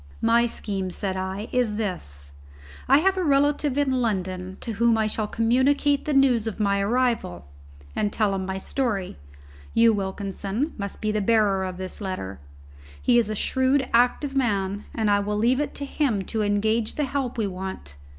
[0.23, 2.31] "My scheme," said I, "is this:
[2.87, 6.79] I have a relative in London to whom I shall communicate the news of my
[6.81, 7.45] arrival
[7.95, 9.17] and tell him my story.
[9.75, 12.39] You, Wilkinson must be the bearer of this letter.
[12.99, 16.95] He is a shrewd, active man, and I will leave it to him to engage
[16.95, 17.93] the help we want.